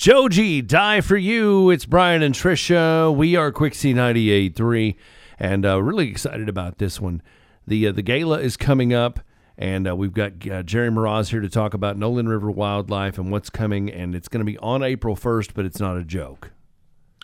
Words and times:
Joji, 0.00 0.62
die 0.62 1.02
for 1.02 1.18
you. 1.18 1.68
It's 1.68 1.84
Brian 1.84 2.22
and 2.22 2.34
Trisha. 2.34 3.14
We 3.14 3.36
are 3.36 3.52
Quixie 3.52 3.92
98.3 3.92 4.96
and 5.38 5.66
uh, 5.66 5.82
really 5.82 6.08
excited 6.08 6.48
about 6.48 6.78
this 6.78 7.02
one. 7.02 7.20
The 7.66 7.88
uh, 7.88 7.92
the 7.92 8.00
gala 8.00 8.40
is 8.40 8.56
coming 8.56 8.94
up, 8.94 9.20
and 9.58 9.86
uh, 9.86 9.94
we've 9.94 10.14
got 10.14 10.48
uh, 10.50 10.62
Jerry 10.62 10.88
Mraz 10.88 11.28
here 11.28 11.42
to 11.42 11.50
talk 11.50 11.74
about 11.74 11.98
Nolin 11.98 12.30
River 12.30 12.50
wildlife 12.50 13.18
and 13.18 13.30
what's 13.30 13.50
coming. 13.50 13.90
And 13.90 14.14
it's 14.14 14.28
going 14.28 14.38
to 14.38 14.50
be 14.50 14.56
on 14.60 14.82
April 14.82 15.16
1st, 15.16 15.50
but 15.52 15.66
it's 15.66 15.80
not 15.80 15.98
a 15.98 16.02
joke. 16.02 16.50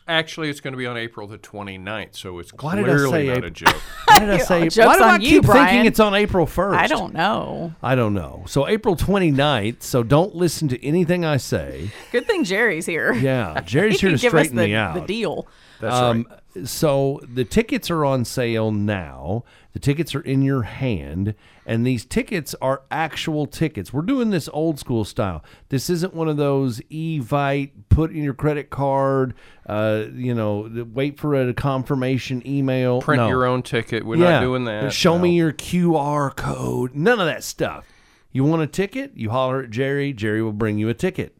Actually, 0.08 0.50
it's 0.50 0.60
going 0.60 0.72
to 0.72 0.78
be 0.78 0.86
on 0.86 0.96
April 0.96 1.26
the 1.26 1.36
29th, 1.36 2.14
so 2.14 2.38
it's 2.38 2.52
Why 2.52 2.76
did 2.76 2.84
I 2.84 2.88
clearly 2.88 3.10
say 3.10 3.26
not 3.26 3.36
April? 3.38 3.46
a 3.46 3.50
joke. 3.50 3.74
Why 4.06 4.18
did 4.20 4.30
I 4.30 4.38
say? 4.38 4.60
joke's 4.68 4.76
why 4.76 4.96
do 4.98 5.02
I 5.02 5.14
on 5.14 5.20
you, 5.20 5.28
keep 5.42 5.44
thinking 5.50 5.84
it's 5.84 5.98
on 5.98 6.14
April 6.14 6.46
1st? 6.46 6.74
I 6.76 6.86
don't 6.86 7.12
know. 7.12 7.74
I 7.82 7.96
don't 7.96 8.14
know. 8.14 8.44
So 8.46 8.68
April 8.68 8.94
29th. 8.94 9.82
So 9.82 10.04
don't 10.04 10.34
listen 10.36 10.68
to 10.68 10.84
anything 10.86 11.24
I 11.24 11.38
say. 11.38 11.90
Good 12.12 12.26
thing 12.28 12.44
Jerry's 12.44 12.86
here. 12.86 13.14
Yeah, 13.14 13.60
Jerry's 13.62 13.94
he 14.00 14.06
here 14.06 14.10
can 14.10 14.18
to 14.18 14.22
give 14.22 14.34
us 14.34 14.46
straighten 14.46 14.56
the, 14.56 14.66
me 14.66 14.74
out. 14.76 14.94
the 14.94 15.00
deal. 15.00 15.48
That's 15.80 15.94
Um, 15.94 16.26
right. 16.30 16.66
So 16.66 17.20
the 17.30 17.44
tickets 17.44 17.90
are 17.90 18.04
on 18.04 18.24
sale 18.24 18.72
now. 18.72 19.44
The 19.74 19.78
tickets 19.78 20.14
are 20.14 20.22
in 20.22 20.40
your 20.40 20.62
hand, 20.62 21.34
and 21.66 21.86
these 21.86 22.06
tickets 22.06 22.54
are 22.62 22.82
actual 22.90 23.44
tickets. 23.44 23.92
We're 23.92 24.00
doing 24.02 24.30
this 24.30 24.48
old 24.54 24.78
school 24.78 25.04
style. 25.04 25.44
This 25.68 25.90
isn't 25.90 26.14
one 26.14 26.28
of 26.28 26.38
those 26.38 26.80
Evite 26.90 27.72
put 27.90 28.10
in 28.10 28.22
your 28.22 28.32
credit 28.32 28.70
card. 28.70 29.34
Uh, 29.66 30.04
you 30.14 30.34
know, 30.34 30.86
wait 30.94 31.18
for 31.20 31.34
a 31.34 31.52
confirmation 31.52 32.42
email. 32.46 33.02
Print 33.02 33.22
No. 33.22 33.28
your 33.28 33.44
own 33.44 33.62
ticket. 33.62 34.06
We're 34.06 34.16
Yeah. 34.16 34.30
not 34.30 34.40
doing 34.40 34.64
that. 34.64 34.94
Show 34.94 35.18
me 35.18 35.36
your 35.36 35.52
QR 35.52 36.30
code. 36.30 36.94
None 36.94 37.20
of 37.20 37.26
that 37.26 37.44
stuff. 37.44 37.84
You 38.32 38.44
want 38.44 38.62
a 38.62 38.66
ticket? 38.66 39.12
You 39.14 39.28
holler 39.28 39.62
at 39.64 39.70
Jerry. 39.70 40.14
Jerry 40.14 40.42
will 40.42 40.52
bring 40.54 40.78
you 40.78 40.88
a 40.88 40.94
ticket, 40.94 41.36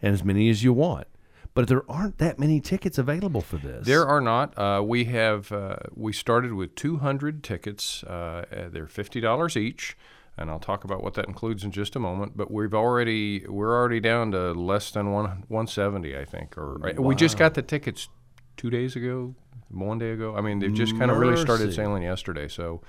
and 0.00 0.14
as 0.14 0.22
many 0.22 0.48
as 0.50 0.62
you 0.62 0.72
want. 0.72 1.08
But 1.54 1.68
there 1.68 1.82
aren't 1.90 2.16
that 2.18 2.38
many 2.38 2.60
tickets 2.60 2.96
available 2.96 3.42
for 3.42 3.56
this. 3.58 3.86
There 3.86 4.06
are 4.06 4.20
not. 4.22 4.56
Uh, 4.58 4.82
we 4.82 5.04
have. 5.04 5.52
Uh, 5.52 5.76
we 5.94 6.12
started 6.12 6.54
with 6.54 6.74
200 6.76 7.44
tickets. 7.44 8.02
Uh, 8.04 8.44
they're 8.72 8.86
fifty 8.86 9.20
dollars 9.20 9.54
each, 9.56 9.94
and 10.38 10.50
I'll 10.50 10.58
talk 10.58 10.84
about 10.84 11.02
what 11.02 11.12
that 11.14 11.26
includes 11.26 11.62
in 11.62 11.70
just 11.70 11.94
a 11.94 11.98
moment. 11.98 12.36
But 12.38 12.50
we've 12.50 12.72
already 12.72 13.44
we're 13.46 13.74
already 13.78 14.00
down 14.00 14.32
to 14.32 14.52
less 14.52 14.90
than 14.90 15.10
one 15.12 15.44
170, 15.48 16.16
I 16.16 16.24
think. 16.24 16.56
Or 16.56 16.78
we 16.98 17.14
just 17.14 17.36
got 17.36 17.52
the 17.52 17.62
tickets 17.62 18.08
two 18.56 18.70
days 18.70 18.96
ago, 18.96 19.34
one 19.68 19.98
day 19.98 20.12
ago. 20.12 20.34
I 20.34 20.40
mean, 20.40 20.58
they've 20.58 20.72
just 20.72 20.98
kind 20.98 21.10
of 21.10 21.18
really 21.18 21.36
started 21.36 21.74
sailing 21.74 22.02
yesterday. 22.02 22.48
So 22.48 22.80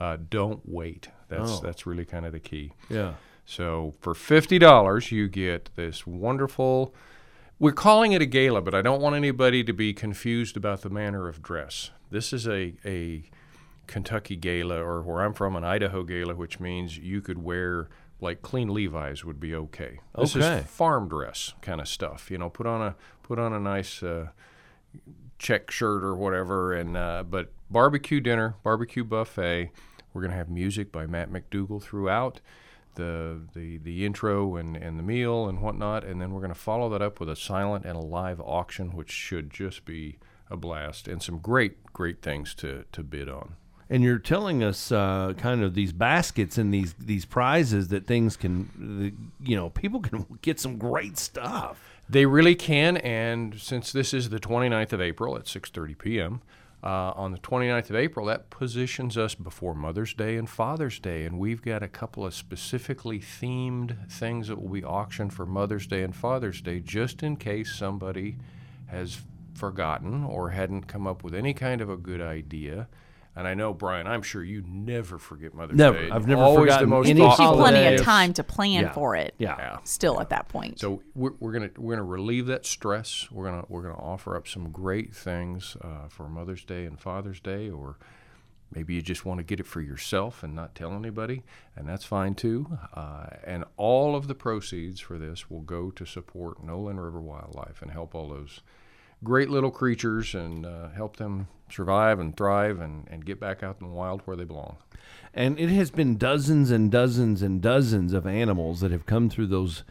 uh, 0.00 0.16
don't 0.28 0.60
wait. 0.64 1.08
That's 1.28 1.50
Oh. 1.52 1.60
that's 1.62 1.86
really 1.86 2.04
kind 2.04 2.26
of 2.26 2.32
the 2.32 2.40
key. 2.40 2.72
Yeah. 2.90 3.14
So 3.46 3.94
for 4.00 4.12
fifty 4.12 4.58
dollars, 4.58 5.12
you 5.12 5.28
get 5.28 5.70
this 5.76 6.04
wonderful. 6.04 6.92
We're 7.60 7.72
calling 7.72 8.12
it 8.12 8.22
a 8.22 8.26
gala, 8.26 8.62
but 8.62 8.74
I 8.74 8.82
don't 8.82 9.00
want 9.02 9.16
anybody 9.16 9.64
to 9.64 9.72
be 9.72 9.92
confused 9.92 10.56
about 10.56 10.82
the 10.82 10.90
manner 10.90 11.26
of 11.28 11.42
dress. 11.42 11.90
This 12.10 12.32
is 12.32 12.46
a 12.46 12.74
a 12.84 13.24
Kentucky 13.86 14.36
gala, 14.36 14.76
or 14.82 15.02
where 15.02 15.22
I'm 15.22 15.32
from, 15.32 15.56
an 15.56 15.64
Idaho 15.64 16.02
gala, 16.04 16.34
which 16.34 16.60
means 16.60 16.98
you 16.98 17.20
could 17.20 17.42
wear 17.42 17.88
like 18.20 18.42
clean 18.42 18.68
Levi's 18.68 19.24
would 19.24 19.40
be 19.40 19.54
okay. 19.54 20.00
This 20.16 20.36
Okay. 20.36 20.58
is 20.58 20.66
farm 20.66 21.08
dress 21.08 21.54
kind 21.62 21.80
of 21.80 21.88
stuff. 21.88 22.30
You 22.30 22.38
know, 22.38 22.48
put 22.48 22.66
on 22.66 22.80
a 22.82 22.94
put 23.22 23.38
on 23.38 23.52
a 23.52 23.58
nice 23.60 24.02
uh, 24.02 24.28
check 25.38 25.70
shirt 25.70 26.04
or 26.04 26.14
whatever, 26.14 26.72
and 26.74 26.96
uh, 26.96 27.24
but 27.28 27.52
barbecue 27.70 28.20
dinner, 28.20 28.54
barbecue 28.62 29.02
buffet. 29.04 29.70
We're 30.12 30.22
gonna 30.22 30.34
have 30.34 30.48
music 30.48 30.92
by 30.92 31.06
Matt 31.06 31.30
McDougall 31.32 31.82
throughout 31.82 32.40
the 32.98 33.40
the 33.54 33.78
the 33.78 34.04
intro 34.04 34.56
and 34.56 34.76
and 34.76 34.98
the 34.98 35.02
meal 35.02 35.48
and 35.48 35.62
whatnot, 35.62 36.04
and 36.04 36.20
then 36.20 36.32
we're 36.32 36.42
gonna 36.42 36.54
follow 36.54 36.90
that 36.90 37.00
up 37.00 37.20
with 37.20 37.30
a 37.30 37.36
silent 37.36 37.86
and 37.86 37.96
a 37.96 38.00
live 38.00 38.40
auction, 38.40 38.94
which 38.94 39.10
should 39.10 39.50
just 39.50 39.86
be 39.86 40.18
a 40.50 40.56
blast 40.56 41.08
and 41.08 41.22
some 41.22 41.38
great 41.38 41.84
great 41.94 42.20
things 42.20 42.54
to 42.56 42.84
to 42.92 43.02
bid 43.02 43.30
on. 43.30 43.54
And 43.90 44.02
you're 44.02 44.18
telling 44.18 44.62
us 44.62 44.92
uh, 44.92 45.32
kind 45.38 45.62
of 45.62 45.72
these 45.74 45.94
baskets 45.94 46.58
and 46.58 46.74
these 46.74 46.92
these 46.94 47.24
prizes 47.24 47.88
that 47.88 48.06
things 48.06 48.36
can, 48.36 49.30
you 49.40 49.56
know, 49.56 49.70
people 49.70 50.00
can 50.00 50.26
get 50.42 50.60
some 50.60 50.76
great 50.76 51.16
stuff. 51.16 51.80
They 52.10 52.26
really 52.26 52.54
can, 52.54 52.96
and 52.98 53.58
since 53.58 53.92
this 53.92 54.12
is 54.12 54.30
the 54.30 54.40
29th 54.40 54.92
of 54.92 55.00
April 55.00 55.36
at 55.36 55.44
6:30 55.44 55.96
p.m. 55.98 56.42
Uh, 56.80 57.12
on 57.16 57.32
the 57.32 57.38
29th 57.38 57.90
of 57.90 57.96
April, 57.96 58.26
that 58.26 58.50
positions 58.50 59.18
us 59.18 59.34
before 59.34 59.74
Mother's 59.74 60.14
Day 60.14 60.36
and 60.36 60.48
Father's 60.48 61.00
Day, 61.00 61.24
and 61.24 61.36
we've 61.36 61.60
got 61.60 61.82
a 61.82 61.88
couple 61.88 62.24
of 62.24 62.32
specifically 62.32 63.18
themed 63.18 64.08
things 64.08 64.46
that 64.46 64.62
will 64.62 64.68
be 64.68 64.84
auctioned 64.84 65.34
for 65.34 65.44
Mother's 65.44 65.88
Day 65.88 66.04
and 66.04 66.14
Father's 66.14 66.60
Day, 66.60 66.78
just 66.78 67.24
in 67.24 67.36
case 67.36 67.74
somebody 67.74 68.36
has 68.86 69.22
forgotten 69.54 70.22
or 70.22 70.50
hadn't 70.50 70.84
come 70.84 71.06
up 71.06 71.24
with 71.24 71.34
any 71.34 71.52
kind 71.52 71.80
of 71.80 71.90
a 71.90 71.96
good 71.96 72.20
idea. 72.20 72.86
And 73.38 73.46
I 73.46 73.54
know, 73.54 73.72
Brian, 73.72 74.08
I'm 74.08 74.22
sure 74.22 74.42
you 74.42 74.64
never 74.66 75.16
forget 75.16 75.54
Mother's 75.54 75.76
Never. 75.76 75.96
Day. 76.06 76.10
I've 76.10 76.26
never 76.26 76.42
Always 76.42 76.58
forgotten 76.62 76.90
the 76.90 76.96
most 76.96 77.08
any 77.08 77.20
Gives 77.20 77.38
you 77.38 77.52
plenty 77.52 77.94
of 77.94 78.02
time 78.02 78.32
to 78.32 78.42
plan 78.42 78.82
Yeah. 78.82 78.92
for 78.92 79.14
it. 79.14 79.32
Yeah. 79.38 79.54
Yeah. 79.56 79.78
Still 79.84 80.20
at 80.20 80.30
that 80.30 80.48
point. 80.48 80.80
So 80.80 81.02
we're, 81.14 81.34
we're 81.38 81.52
gonna 81.52 81.70
we're 81.78 81.94
gonna 81.94 82.02
relieve 82.02 82.46
that 82.46 82.66
stress. 82.66 83.30
We're 83.30 83.44
gonna 83.44 83.64
we're 83.68 83.82
gonna 83.82 83.94
offer 83.94 84.34
up 84.36 84.48
some 84.48 84.72
great 84.72 85.14
things 85.14 85.76
uh, 85.82 86.08
for 86.08 86.28
Mother's 86.28 86.64
Day 86.64 86.84
and 86.84 86.98
Father's 86.98 87.38
Day, 87.38 87.70
or 87.70 87.96
maybe 88.74 88.94
you 88.94 89.02
just 89.02 89.24
want 89.24 89.38
to 89.38 89.44
get 89.44 89.60
it 89.60 89.66
for 89.66 89.80
yourself 89.82 90.42
and 90.42 90.56
not 90.56 90.74
tell 90.74 90.92
anybody, 90.92 91.44
and 91.76 91.88
that's 91.88 92.04
fine 92.04 92.34
too. 92.34 92.76
Uh, 92.92 93.26
and 93.44 93.64
all 93.76 94.16
of 94.16 94.26
the 94.26 94.34
proceeds 94.34 94.98
for 94.98 95.16
this 95.16 95.48
will 95.48 95.60
go 95.62 95.92
to 95.92 96.04
support 96.04 96.60
Nolin 96.66 97.00
River 97.00 97.20
Wildlife 97.20 97.82
and 97.82 97.92
help 97.92 98.16
all 98.16 98.30
those 98.30 98.62
great 99.24 99.50
little 99.50 99.70
creatures 99.70 100.34
and 100.34 100.64
uh, 100.64 100.88
help 100.90 101.16
them 101.16 101.48
survive 101.70 102.18
and 102.18 102.36
thrive 102.36 102.80
and, 102.80 103.06
and 103.10 103.24
get 103.24 103.40
back 103.40 103.62
out 103.62 103.76
in 103.80 103.88
the 103.88 103.92
wild 103.92 104.22
where 104.24 104.36
they 104.36 104.44
belong. 104.44 104.76
And 105.34 105.58
it 105.58 105.68
has 105.70 105.90
been 105.90 106.16
dozens 106.16 106.70
and 106.70 106.90
dozens 106.90 107.42
and 107.42 107.60
dozens 107.60 108.12
of 108.12 108.26
animals 108.26 108.80
that 108.80 108.90
have 108.90 109.06
come 109.06 109.28
through 109.28 109.48
those 109.48 109.84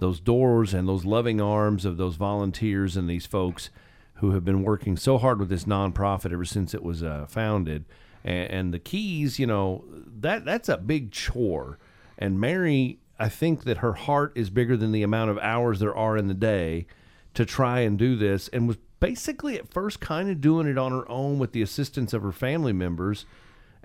those 0.00 0.18
doors 0.18 0.74
and 0.74 0.88
those 0.88 1.04
loving 1.04 1.40
arms 1.40 1.84
of 1.84 1.96
those 1.96 2.16
volunteers 2.16 2.96
and 2.96 3.08
these 3.08 3.26
folks 3.26 3.70
who 4.14 4.32
have 4.32 4.44
been 4.44 4.64
working 4.64 4.96
so 4.96 5.18
hard 5.18 5.38
with 5.38 5.48
this 5.48 5.64
nonprofit 5.64 6.32
ever 6.32 6.44
since 6.44 6.74
it 6.74 6.82
was 6.82 7.02
uh, 7.02 7.26
founded. 7.28 7.84
And, 8.24 8.50
and 8.50 8.74
the 8.74 8.80
keys, 8.80 9.38
you 9.38 9.46
know, 9.46 9.84
that 10.20 10.44
that's 10.44 10.68
a 10.68 10.76
big 10.76 11.12
chore. 11.12 11.78
And 12.18 12.40
Mary, 12.40 12.98
I 13.18 13.28
think 13.28 13.64
that 13.64 13.78
her 13.78 13.92
heart 13.92 14.32
is 14.34 14.50
bigger 14.50 14.76
than 14.76 14.90
the 14.90 15.04
amount 15.04 15.30
of 15.30 15.38
hours 15.38 15.78
there 15.78 15.94
are 15.94 16.16
in 16.16 16.26
the 16.26 16.34
day 16.34 16.86
to 17.34 17.44
try 17.44 17.80
and 17.80 17.98
do 17.98 18.16
this, 18.16 18.48
and 18.48 18.66
was 18.66 18.78
basically 19.00 19.58
at 19.58 19.72
first 19.72 20.00
kind 20.00 20.30
of 20.30 20.40
doing 20.40 20.66
it 20.66 20.78
on 20.78 20.92
her 20.92 21.08
own 21.10 21.38
with 21.38 21.52
the 21.52 21.62
assistance 21.62 22.12
of 22.12 22.22
her 22.22 22.32
family 22.32 22.72
members. 22.72 23.26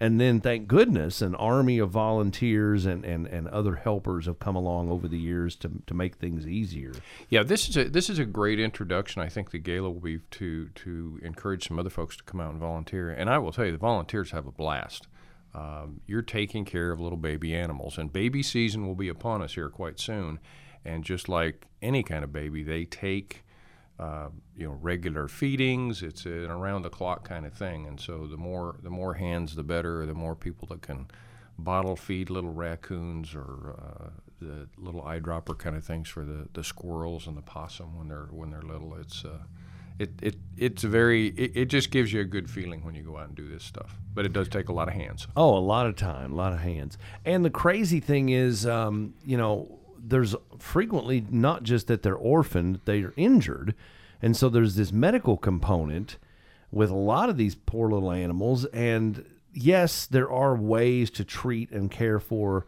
And 0.02 0.18
then, 0.18 0.40
thank 0.40 0.70
goodness, 0.70 1.22
an 1.22 1.36
army 1.36 1.78
of 1.78 1.90
volunteers 1.90 2.86
and, 2.86 3.04
and, 3.04 3.28
and 3.28 3.50
other 3.50 3.76
helpers 3.76 4.28
have 4.28 4.40
come 4.40 4.56
along 4.56 4.90
over 4.90 5.10
the 5.10 5.18
years 5.18 5.58
to, 5.58 5.70
to 5.88 5.94
make 5.94 6.16
things 6.16 6.48
easier. 6.48 6.94
Yeah, 7.28 7.44
this 7.44 7.68
is 7.68 7.76
a 7.76 7.90
this 7.90 8.10
is 8.10 8.18
a 8.18 8.24
great 8.24 8.62
introduction. 8.62 9.22
I 9.22 9.28
think 9.28 9.52
the 9.52 9.60
gala 9.60 9.90
will 9.90 10.00
be 10.00 10.20
to 10.32 10.70
to 10.70 11.20
encourage 11.22 11.68
some 11.68 11.78
other 11.78 11.90
folks 11.90 12.16
to 12.16 12.24
come 12.24 12.40
out 12.40 12.52
and 12.52 12.62
volunteer. 12.62 13.10
And 13.10 13.30
I 13.30 13.40
will 13.40 13.52
tell 13.52 13.66
you, 13.66 13.74
the 13.74 13.78
volunteers 13.78 14.32
have 14.32 14.48
a 14.48 14.54
blast. 14.54 15.08
Um, 15.54 16.00
you're 16.08 16.22
taking 16.22 16.64
care 16.64 16.94
of 16.94 17.02
little 17.02 17.18
baby 17.18 17.54
animals, 17.54 17.98
and 17.98 18.14
baby 18.14 18.42
season 18.42 18.88
will 18.88 18.96
be 18.96 19.10
upon 19.10 19.42
us 19.42 19.56
here 19.56 19.68
quite 19.68 20.00
soon. 20.00 20.40
And 20.86 21.04
just 21.04 21.30
like 21.30 21.68
any 21.82 22.04
kind 22.04 22.24
of 22.24 22.32
baby, 22.32 22.64
they 22.64 22.86
take 22.86 23.44
uh, 24.00 24.30
you 24.56 24.66
know 24.66 24.78
regular 24.82 25.28
feedings. 25.28 26.02
It's 26.02 26.26
an 26.26 26.50
around 26.50 26.84
the 26.84 26.90
clock 26.90 27.28
kind 27.28 27.46
of 27.46 27.54
thing, 27.54 27.86
and 27.86 28.00
so 28.00 28.28
the 28.28 28.38
more 28.38 28.78
the 28.82 28.90
more 28.90 29.16
hands, 29.16 29.56
the 29.56 29.64
better. 29.64 30.06
The 30.06 30.14
more 30.14 30.36
people 30.36 30.68
that 30.70 30.82
can 30.82 31.08
bottle 31.58 31.96
feed 31.96 32.30
little 32.30 32.54
raccoons 32.54 33.36
or 33.36 33.76
uh, 33.78 34.10
the 34.42 34.68
little 34.78 35.02
eyedropper 35.02 35.58
kind 35.58 35.76
of 35.76 35.84
things 35.84 36.08
for 36.08 36.24
the, 36.24 36.48
the 36.54 36.64
squirrels 36.64 37.28
and 37.28 37.36
the 37.36 37.42
possum 37.42 37.98
when 37.98 38.08
they're 38.08 38.30
when 38.32 38.50
they're 38.50 38.62
little. 38.62 38.96
It's 38.96 39.26
uh, 39.26 39.40
it, 40.00 40.12
it 40.22 40.36
it's 40.58 40.84
very 40.84 41.28
it, 41.30 41.52
it 41.56 41.66
just 41.66 41.92
gives 41.92 42.14
you 42.14 42.22
a 42.22 42.26
good 42.26 42.50
feeling 42.50 42.84
when 42.84 42.96
you 42.96 43.04
go 43.04 43.18
out 43.18 43.28
and 43.28 43.36
do 43.36 43.48
this 43.48 43.64
stuff. 43.64 43.98
But 44.14 44.26
it 44.26 44.34
does 44.34 44.48
take 44.48 44.70
a 44.70 44.74
lot 44.74 44.88
of 44.88 44.94
hands. 44.94 45.28
Oh, 45.36 45.58
a 45.58 45.60
lot 45.60 45.86
of 45.86 45.96
time, 45.96 46.32
a 46.32 46.36
lot 46.36 46.54
of 46.54 46.60
hands. 46.60 46.98
And 47.26 47.44
the 47.44 47.50
crazy 47.50 48.00
thing 48.00 48.30
is, 48.30 48.66
um, 48.66 49.14
you 49.26 49.38
know, 49.38 49.79
there's 50.02 50.36
frequently 50.58 51.26
not 51.30 51.64
just 51.64 51.88
that 51.88 52.04
they're 52.04 52.16
orphaned, 52.16 52.82
they 52.86 53.04
are 53.04 53.14
injured. 53.18 53.76
And 54.22 54.36
so 54.36 54.50
there's 54.50 54.76
this 54.76 54.92
medical 54.92 55.38
component 55.38 56.18
with 56.72 56.90
a 56.90 56.96
lot 56.96 57.30
of 57.30 57.38
these 57.38 57.56
poor 57.56 57.90
little 57.90 58.12
animals. 58.12 58.66
And 58.66 59.26
yes, 59.54 60.06
there 60.06 60.30
are 60.30 60.56
ways 60.56 61.10
to 61.12 61.24
treat 61.24 61.72
and 61.72 61.90
care 61.90 62.20
for, 62.20 62.66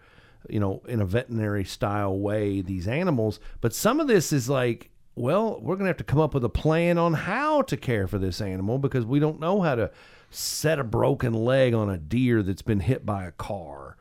you 0.50 0.60
know, 0.60 0.82
in 0.88 1.02
a 1.02 1.06
veterinary 1.06 1.66
style 1.66 2.18
way, 2.18 2.62
these 2.62 2.88
animals. 2.88 3.40
But 3.60 3.74
some 3.74 4.00
of 4.00 4.08
this 4.08 4.32
is 4.32 4.50
like, 4.50 4.90
well, 5.16 5.60
we're 5.62 5.76
going 5.76 5.86
to 5.86 5.90
have 5.90 5.98
to 5.98 6.04
come 6.04 6.22
up 6.22 6.34
with 6.34 6.44
a 6.46 6.50
plan 6.50 6.98
on 6.98 7.14
how 7.14 7.62
to 7.64 7.78
care 7.78 8.08
for 8.08 8.18
this 8.18 8.40
animal 8.42 8.78
because 8.78 9.06
we 9.06 9.20
don't 9.20 9.40
know 9.40 9.62
how 9.62 9.76
to 9.76 9.92
set 10.30 10.80
a 10.80 10.84
broken 10.84 11.34
leg 11.34 11.74
on 11.74 11.90
a 11.90 11.98
deer 11.98 12.42
that's 12.42 12.62
been 12.62 12.80
hit 12.80 13.06
by 13.06 13.26
a 13.26 13.32
car. 13.32 13.98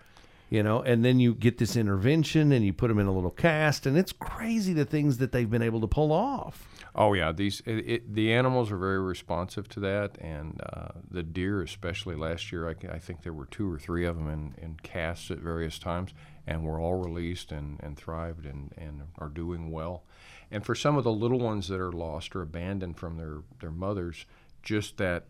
You 0.50 0.64
know, 0.64 0.82
and 0.82 1.04
then 1.04 1.20
you 1.20 1.32
get 1.32 1.58
this 1.58 1.76
intervention 1.76 2.50
and 2.50 2.64
you 2.64 2.72
put 2.72 2.88
them 2.88 2.98
in 2.98 3.06
a 3.06 3.12
little 3.12 3.30
cast, 3.30 3.86
and 3.86 3.96
it's 3.96 4.12
crazy 4.12 4.72
the 4.72 4.84
things 4.84 5.18
that 5.18 5.30
they've 5.30 5.48
been 5.48 5.62
able 5.62 5.80
to 5.80 5.86
pull 5.86 6.12
off. 6.12 6.68
Oh 6.92 7.12
yeah, 7.12 7.30
these 7.30 7.62
it, 7.66 7.88
it, 7.88 8.14
the 8.14 8.32
animals 8.32 8.72
are 8.72 8.76
very 8.76 9.00
responsive 9.00 9.68
to 9.68 9.80
that, 9.80 10.18
and 10.20 10.60
uh, 10.72 10.88
the 11.08 11.22
deer, 11.22 11.62
especially 11.62 12.16
last 12.16 12.50
year, 12.50 12.68
I, 12.68 12.74
I, 12.92 12.98
think 12.98 13.22
there 13.22 13.32
were 13.32 13.46
two 13.46 13.72
or 13.72 13.78
three 13.78 14.04
of 14.04 14.16
them 14.16 14.28
in, 14.28 14.54
in 14.60 14.76
casts 14.82 15.30
at 15.30 15.38
various 15.38 15.78
times, 15.78 16.12
and 16.48 16.64
were 16.64 16.80
all 16.80 16.96
released 16.96 17.52
and, 17.52 17.78
and 17.80 17.96
thrived 17.96 18.44
and, 18.44 18.74
and 18.76 19.02
are 19.18 19.28
doing 19.28 19.70
well. 19.70 20.02
And 20.50 20.66
for 20.66 20.74
some 20.74 20.96
of 20.96 21.04
the 21.04 21.12
little 21.12 21.38
ones 21.38 21.68
that 21.68 21.78
are 21.78 21.92
lost 21.92 22.34
or 22.34 22.42
abandoned 22.42 22.96
from 22.96 23.18
their, 23.18 23.38
their 23.60 23.70
mothers, 23.70 24.26
just 24.64 24.96
that 24.96 25.26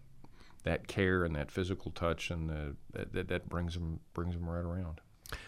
that 0.63 0.87
care 0.87 1.25
and 1.25 1.35
that 1.35 1.51
physical 1.51 1.91
touch 1.91 2.31
and 2.31 2.51
the, 2.51 2.77
that, 2.93 3.29
that 3.29 3.49
brings 3.49 3.75
them 3.75 4.01
brings 4.15 4.35
them 4.35 4.49
right 4.49 4.65
around. 4.65 5.01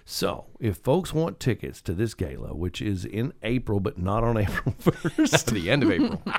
So, 0.05 0.47
if 0.61 0.77
folks 0.79 1.13
want 1.13 1.41
tickets 1.41 1.81
to 1.83 1.93
this 1.93 2.15
gala, 2.15 2.55
which 2.55 2.83
is 2.83 3.05
in 3.05 3.33
April 3.43 3.81
but 3.81 3.99
not 3.99 4.25
on 4.25 4.37
April 4.39 4.75
1st, 4.81 5.53
the 5.53 5.71
end 5.71 5.83
of 5.83 5.91
April. 5.91 6.23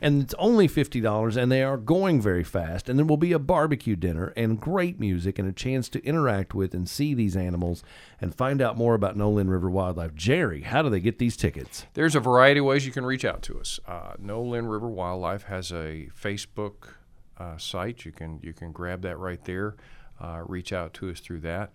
and 0.00 0.22
it's 0.22 0.34
only 0.38 0.68
$50 0.68 1.36
and 1.36 1.50
they 1.50 1.62
are 1.62 1.76
going 1.76 2.20
very 2.20 2.44
fast 2.44 2.88
and 2.88 2.98
there 2.98 3.06
will 3.06 3.16
be 3.16 3.32
a 3.32 3.38
barbecue 3.38 3.96
dinner 3.96 4.32
and 4.36 4.60
great 4.60 5.00
music 5.00 5.38
and 5.38 5.48
a 5.48 5.52
chance 5.52 5.88
to 5.88 6.04
interact 6.04 6.54
with 6.54 6.74
and 6.74 6.88
see 6.88 7.14
these 7.14 7.36
animals 7.36 7.82
and 8.20 8.34
find 8.34 8.60
out 8.60 8.76
more 8.76 8.94
about 8.94 9.16
Nolin 9.16 9.50
River 9.50 9.70
Wildlife. 9.70 10.14
Jerry, 10.14 10.62
how 10.62 10.82
do 10.82 10.90
they 10.90 11.00
get 11.00 11.18
these 11.18 11.36
tickets? 11.36 11.86
There's 11.94 12.14
a 12.14 12.20
variety 12.20 12.60
of 12.60 12.66
ways 12.66 12.86
you 12.86 12.92
can 12.92 13.04
reach 13.04 13.24
out 13.24 13.42
to 13.42 13.58
us. 13.58 13.80
Uh, 13.86 14.14
Nolin 14.22 14.70
River 14.70 14.88
Wildlife 14.88 15.44
has 15.44 15.70
a 15.72 16.08
Facebook 16.20 16.94
uh, 17.38 17.56
site. 17.56 18.04
You 18.04 18.12
can 18.12 18.40
you 18.42 18.52
can 18.52 18.72
grab 18.72 19.02
that 19.02 19.18
right 19.18 19.42
there. 19.44 19.76
Uh, 20.20 20.42
reach 20.46 20.72
out 20.72 20.94
to 20.94 21.10
us 21.10 21.20
through 21.20 21.40
that. 21.40 21.72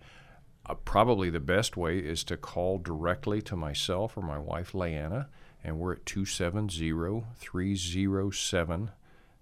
Uh, 0.66 0.74
probably 0.74 1.28
the 1.30 1.40
best 1.40 1.76
way 1.76 1.98
is 1.98 2.24
to 2.24 2.36
call 2.36 2.78
directly 2.78 3.42
to 3.42 3.56
myself 3.56 4.16
or 4.16 4.22
my 4.22 4.38
wife, 4.38 4.74
Leanna, 4.74 5.28
and 5.62 5.78
we're 5.78 5.92
at 5.92 6.06
270 6.06 7.24
307 7.36 8.90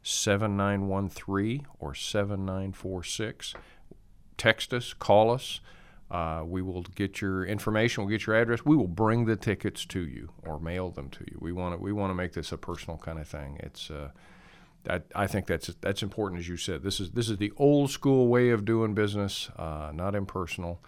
7913 0.05 1.67
or 1.79 1.95
7946. 1.95 3.55
Text 4.37 4.75
us, 4.75 4.93
call 4.93 5.31
us. 5.31 5.61
Uh, 6.11 6.43
we 6.45 6.61
will 6.61 6.83
get 6.83 7.21
your 7.21 7.45
information. 7.45 8.05
We'll 8.05 8.11
get 8.11 8.27
your 8.27 8.37
address. 8.37 8.65
We 8.65 8.77
will 8.77 8.89
bring 8.89 9.25
the 9.25 9.37
tickets 9.37 9.87
to 9.87 10.01
you 10.01 10.31
or 10.43 10.61
mail 10.61 10.91
them 10.91 11.09
to 11.11 11.21
you. 11.21 11.39
We 11.41 11.53
want 11.53 11.75
to. 11.75 11.83
We 11.83 11.93
want 11.93 12.11
to 12.11 12.15
make 12.15 12.35
this 12.35 12.53
a 12.53 12.59
personal 12.59 12.99
kind 12.99 13.19
of 13.19 13.27
thing. 13.27 13.59
It's. 13.61 13.91
Uh, 13.91 14.11
I, 14.91 15.01
I 15.15 15.27
think 15.27 15.47
that's 15.47 15.69
that's 15.81 16.03
important, 16.03 16.41
as 16.41 16.49
you 16.49 16.59
said. 16.59 16.83
This 16.83 17.01
is 17.01 17.13
this 17.13 17.31
is 17.31 17.39
the 17.39 17.53
old 17.57 17.91
school 17.91 18.29
way 18.29 18.51
of 18.51 18.67
doing 18.67 18.93
business, 18.95 19.49
uh, 19.57 19.91
not 19.95 20.15
impersonal. 20.15 20.83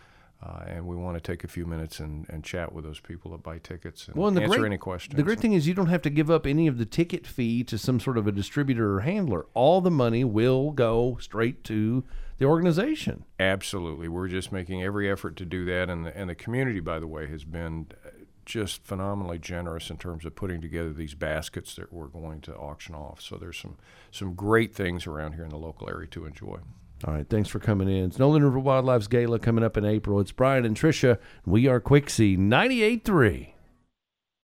Uh, 0.44 0.62
and 0.66 0.86
we 0.86 0.94
want 0.94 1.16
to 1.16 1.20
take 1.20 1.42
a 1.42 1.48
few 1.48 1.64
minutes 1.64 2.00
and, 2.00 2.26
and 2.28 2.44
chat 2.44 2.70
with 2.70 2.84
those 2.84 3.00
people 3.00 3.30
that 3.30 3.42
buy 3.42 3.56
tickets 3.58 4.08
and, 4.08 4.16
well, 4.16 4.28
and 4.28 4.38
answer 4.38 4.58
great, 4.58 4.66
any 4.66 4.76
questions. 4.76 5.16
The 5.16 5.22
great 5.22 5.40
thing 5.40 5.54
is 5.54 5.66
you 5.66 5.72
don't 5.72 5.86
have 5.86 6.02
to 6.02 6.10
give 6.10 6.30
up 6.30 6.46
any 6.46 6.66
of 6.66 6.76
the 6.76 6.84
ticket 6.84 7.26
fee 7.26 7.64
to 7.64 7.78
some 7.78 7.98
sort 7.98 8.18
of 8.18 8.26
a 8.26 8.32
distributor 8.32 8.96
or 8.96 9.00
handler. 9.00 9.46
All 9.54 9.80
the 9.80 9.90
money 9.90 10.22
will 10.22 10.70
go 10.70 11.16
straight 11.18 11.64
to 11.64 12.04
the 12.36 12.44
organization. 12.44 13.24
Absolutely. 13.40 14.08
We're 14.08 14.28
just 14.28 14.52
making 14.52 14.82
every 14.82 15.10
effort 15.10 15.36
to 15.36 15.46
do 15.46 15.64
that. 15.64 15.88
And 15.88 16.04
the, 16.04 16.14
and 16.14 16.28
the 16.28 16.34
community, 16.34 16.80
by 16.80 16.98
the 16.98 17.06
way, 17.06 17.26
has 17.28 17.44
been 17.44 17.86
just 18.44 18.84
phenomenally 18.84 19.38
generous 19.38 19.88
in 19.88 19.96
terms 19.96 20.26
of 20.26 20.36
putting 20.36 20.60
together 20.60 20.92
these 20.92 21.14
baskets 21.14 21.74
that 21.76 21.90
we're 21.90 22.08
going 22.08 22.42
to 22.42 22.54
auction 22.54 22.94
off. 22.94 23.22
So 23.22 23.36
there's 23.36 23.58
some, 23.58 23.78
some 24.10 24.34
great 24.34 24.74
things 24.74 25.06
around 25.06 25.34
here 25.34 25.44
in 25.44 25.50
the 25.50 25.56
local 25.56 25.88
area 25.88 26.08
to 26.08 26.26
enjoy. 26.26 26.58
All 27.06 27.12
right, 27.12 27.28
thanks 27.28 27.48
for 27.48 27.58
coming 27.58 27.88
in. 27.88 28.04
It's 28.04 28.18
Nolin 28.18 28.42
River 28.42 28.60
Wildlife's 28.60 29.08
Gala 29.08 29.38
coming 29.38 29.64
up 29.64 29.76
in 29.76 29.84
April. 29.84 30.20
It's 30.20 30.32
Brian 30.32 30.64
and 30.64 30.76
Tricia. 30.76 31.18
We 31.44 31.66
are 31.66 31.80
Quixie 31.80 32.36
98.3. 32.36 33.53